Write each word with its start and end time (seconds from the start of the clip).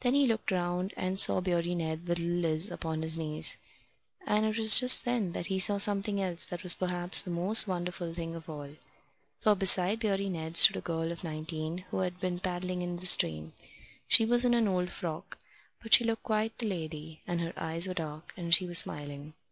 Then 0.00 0.14
he 0.14 0.26
looked 0.26 0.50
round 0.50 0.92
and 0.96 1.16
saw 1.20 1.40
Beardy 1.40 1.76
Ned 1.76 2.08
with 2.08 2.18
little 2.18 2.38
Liz 2.40 2.72
upon 2.72 3.02
his 3.02 3.16
knees; 3.16 3.56
and 4.26 4.44
it 4.44 4.58
was 4.58 4.80
just 4.80 5.04
then 5.04 5.30
that 5.30 5.46
he 5.46 5.60
saw 5.60 5.78
something 5.78 6.20
else 6.20 6.44
that 6.46 6.64
was 6.64 6.74
perhaps 6.74 7.22
the 7.22 7.30
most 7.30 7.68
wonderful 7.68 8.12
thing 8.12 8.34
of 8.34 8.48
all. 8.50 8.70
For 9.42 9.54
beside 9.54 10.00
Beardy 10.00 10.28
Ned 10.28 10.56
stood 10.56 10.74
a 10.78 10.80
girl 10.80 11.12
of 11.12 11.22
nineteen, 11.22 11.84
who 11.92 11.98
had 12.00 12.18
been 12.18 12.40
paddling 12.40 12.82
in 12.82 12.96
the 12.96 13.06
stream. 13.06 13.52
She 14.08 14.24
was 14.24 14.44
in 14.44 14.54
an 14.54 14.66
old 14.66 14.90
frock, 14.90 15.38
but 15.80 15.94
she 15.94 16.02
looked 16.02 16.24
quite 16.24 16.58
the 16.58 16.66
lady, 16.66 17.20
and 17.24 17.40
her 17.40 17.52
eyes 17.56 17.86
were 17.86 17.94
dark, 17.94 18.32
and 18.36 18.52
she 18.52 18.66
was 18.66 18.78
smiling. 18.80 19.34